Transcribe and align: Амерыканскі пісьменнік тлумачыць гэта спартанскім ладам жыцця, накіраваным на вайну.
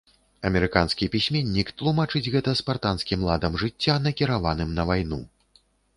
Амерыканскі 0.49 1.09
пісьменнік 1.15 1.67
тлумачыць 1.81 2.23
гэта 2.35 2.53
спартанскім 2.61 3.27
ладам 3.29 3.61
жыцця, 3.65 3.99
накіраваным 4.07 4.69
на 4.79 4.83
вайну. 4.95 5.21